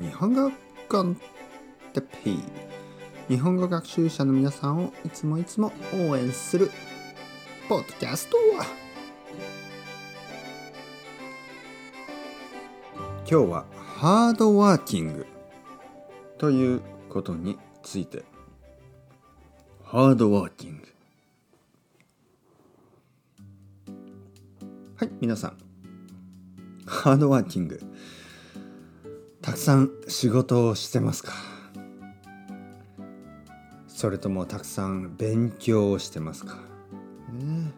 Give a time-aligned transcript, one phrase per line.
[0.00, 0.50] 日本語
[0.88, 1.16] コン
[1.92, 2.38] テペイ。
[3.28, 6.70] 日本語学習者の皆さんをいつもいつも応援する
[7.68, 8.36] ポッドキャスト
[13.18, 15.26] 今日はハードワーキング
[16.38, 18.24] ということについて。
[19.84, 20.88] ハードワーキング。
[24.96, 25.56] はい皆さん。
[26.84, 27.80] ハードワーキング。
[29.44, 31.34] たくさん仕事をしてますか？
[33.86, 36.54] それともたくさん勉強をしてますか、
[37.30, 37.70] ね、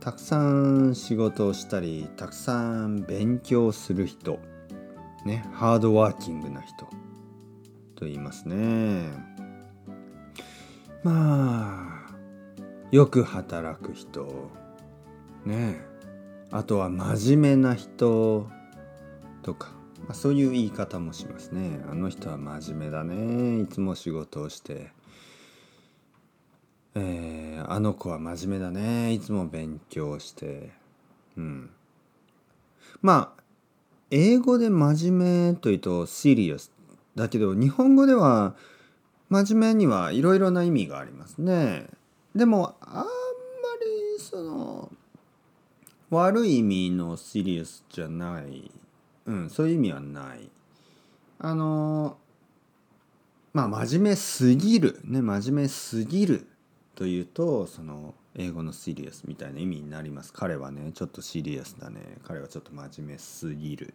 [0.00, 4.40] たくさん仕事をしたりたくさん勉強する人
[5.24, 6.86] ねハードワーキングな人
[7.94, 9.12] と言いますね。
[11.04, 12.14] まあ
[12.90, 14.50] よく働く人
[15.46, 15.80] ね
[16.50, 18.48] あとは真面目な人
[19.42, 19.77] とか
[20.08, 21.84] まあ、そういう言い方もしますね。
[21.86, 23.60] あの人は真面目だね。
[23.60, 24.90] いつも仕事をして。
[26.94, 29.12] えー、あの子は真面目だね。
[29.12, 30.72] いつも勉強して。
[31.36, 31.70] うん。
[33.02, 33.42] まあ
[34.10, 36.70] 英語で真面目というと serious
[37.14, 38.54] だけど日本語では
[39.28, 41.86] 真面目にはいろいろな意味がありますね。
[42.34, 44.90] でもあんまりその
[46.08, 48.70] 悪い意味の serious じゃない
[49.28, 50.48] うん、そういう意味はない。
[51.38, 52.16] あの
[53.52, 54.98] まあ真面目すぎる。
[55.04, 56.46] ね真面目すぎる
[56.94, 60.32] というとその英語のシリアスみたいな意味になります。
[60.32, 62.00] 彼はねちょっとシリアスだね。
[62.24, 63.92] 彼はちょっと真面目すぎる。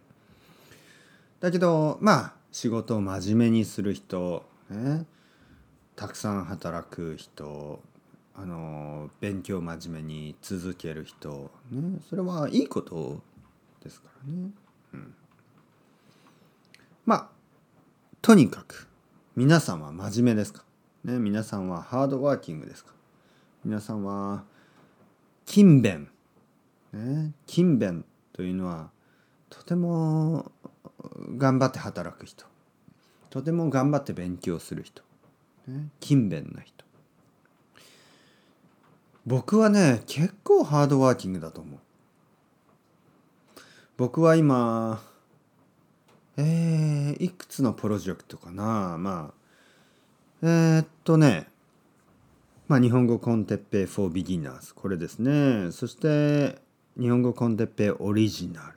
[1.40, 5.04] だけどまあ仕事を真面目にする人、ね、
[5.96, 7.82] たくさん働く人
[8.36, 13.20] あの勉強真面目に続ける人、ね、それはいいこと
[13.82, 14.50] ですからね。
[14.92, 15.14] うん。
[17.06, 17.28] まあ
[18.22, 18.88] とにかく
[19.36, 20.64] 皆さんは真面目ですか、
[21.04, 22.92] ね、皆さんはハードワーキングですか？
[23.64, 24.44] 皆さんは
[25.44, 26.08] 勤勉、
[26.92, 28.90] ね、勤勉というのは
[29.50, 30.50] とても
[31.36, 32.46] 頑張って働く人。
[33.30, 35.02] とても頑張って勉強する人、
[35.66, 36.84] ね、勤勉な人。
[39.26, 41.80] 僕はね結構ハードワーキングだと思う。
[43.96, 45.02] 僕は今
[46.36, 48.96] えー、いくつのプロジェクトかな？
[48.98, 49.34] まあ
[50.42, 51.46] えー、っとね
[52.66, 55.70] まあ日本語コンテッペイ for beginners これですね。
[55.70, 56.58] そして
[56.98, 58.72] 日本語コンテッペイオリジナ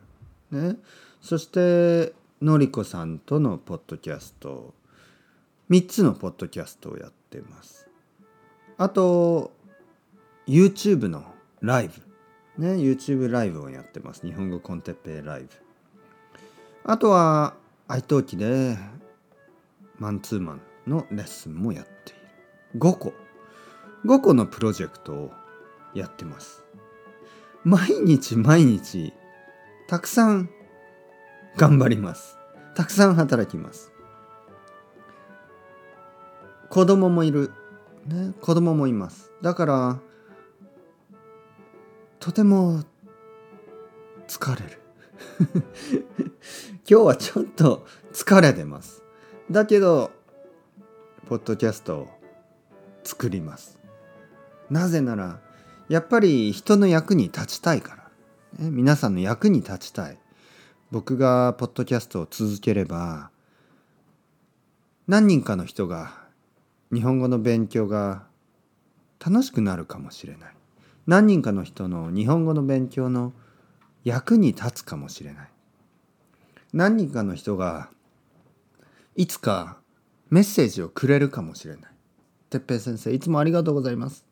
[0.51, 0.71] ル。
[0.71, 0.77] ね。
[1.21, 4.73] そしてのりこさんとのポッドキャスト。
[5.69, 7.89] 3つのポッドキャストをやってます。
[8.77, 9.51] あと
[10.47, 11.23] YouTube の
[11.61, 11.89] ライ
[12.57, 12.63] ブ。
[12.63, 12.75] ね。
[12.75, 14.25] YouTube ライブをやってます。
[14.25, 15.49] 日本語コンテッペイライブ。
[16.83, 17.55] あとは
[17.87, 18.77] 愛登記で
[19.99, 22.79] マンツーマンのレッスンもやっている。
[22.79, 23.13] 5個。
[24.05, 25.31] 5個のプロジェクトを
[25.93, 26.63] やってます。
[27.63, 29.13] 毎日毎日
[29.87, 30.49] たくさん
[31.57, 32.37] 頑張ります。
[32.75, 33.91] たくさん働きます。
[36.69, 37.51] 子供もいる。
[38.05, 39.31] ね子供もいます。
[39.41, 39.99] だから
[42.19, 42.83] とても
[44.27, 44.86] 疲れる。
[46.89, 49.03] 今日はちょっと疲れてます。
[49.51, 50.11] だけど、
[51.27, 52.07] ポッドキャストを
[53.03, 53.77] 作ります。
[54.69, 55.39] なぜなら、
[55.89, 58.65] やっぱり人の役に立ちたいから。
[58.65, 60.17] ね、皆さんの役に立ちたい。
[60.91, 63.29] 僕がポッドキャストを続ければ、
[65.07, 66.27] 何人かの人が
[66.91, 68.25] 日本語の勉強が
[69.23, 70.53] 楽しくなるかもしれない。
[71.05, 73.33] 何人かの人の日本語の勉強の
[74.07, 75.49] 役に立つかもしれない。
[76.71, 77.89] 何人かの人が
[79.17, 79.79] いつか
[80.29, 81.91] メッセージをくれるかもしれない。
[82.49, 84.25] 哲平先生、いつもありがとうございます。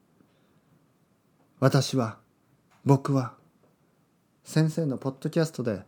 [1.60, 2.20] 私は、
[2.86, 3.34] 僕は、
[4.46, 5.82] 先生のポッドキャストで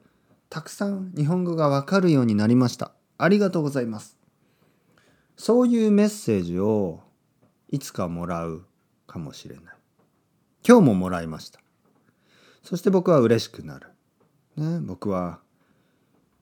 [0.50, 2.92] たくさん日本語がわかるようになりました。
[3.18, 4.18] ありがとうございます。
[5.38, 7.00] そういうメッセージを
[7.70, 8.66] いつかもらう
[9.06, 9.64] かもしれない。
[10.68, 11.62] 今日ももらいました。
[12.68, 13.88] そして僕は嬉しくなる。
[14.58, 15.40] ね、僕は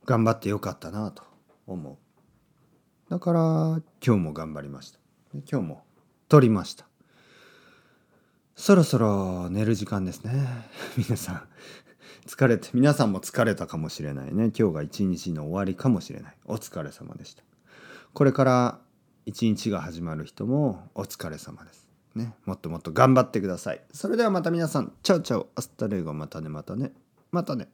[0.06, 1.22] 頑張ってよかったなと
[1.68, 3.12] 思う。
[3.12, 3.39] だから
[4.04, 4.98] 今日も頑張りました。
[5.48, 5.83] 今日も
[6.27, 6.88] 撮りました。
[8.56, 10.68] そろそろ寝る時間ですね。
[10.98, 11.48] 皆さん
[12.25, 14.51] 疲れて皆さんも疲れたかもしれないね。
[14.57, 16.36] 今日が一日の終わりかもしれない。
[16.45, 17.44] お疲れ様でした。
[18.16, 18.80] これから
[19.28, 21.88] 一日が始まる人もお疲れ様です。
[22.15, 23.81] ね、もっともっと頑張ってください。
[23.91, 26.94] それではまた皆さん、チャウチャウ、アスタレイゴ、またね、またね、
[27.31, 27.67] またね。